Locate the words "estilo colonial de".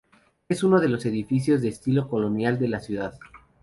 1.67-2.67